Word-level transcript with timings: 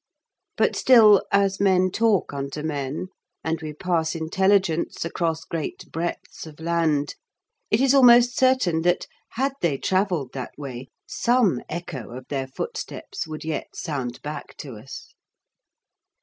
But 0.57 0.75
still, 0.75 1.21
as 1.31 1.59
men 1.59 1.91
talk 1.91 2.33
unto 2.33 2.63
men, 2.63 3.09
and 3.43 3.61
we 3.61 3.71
pass 3.71 4.15
intelligence 4.15 5.05
across 5.05 5.43
great 5.45 5.91
breadths 5.91 6.47
of 6.47 6.59
land, 6.59 7.13
it 7.69 7.79
is 7.79 7.93
almost 7.93 8.35
certain 8.35 8.81
that, 8.81 9.05
had 9.33 9.53
they 9.61 9.77
travelled 9.77 10.33
that 10.33 10.57
way, 10.57 10.87
some 11.05 11.61
echo 11.69 12.17
of 12.17 12.27
their 12.29 12.47
footsteps 12.47 13.27
would 13.27 13.43
yet 13.45 13.67
sound 13.75 14.19
back 14.23 14.57
to 14.57 14.75
us. 14.75 15.13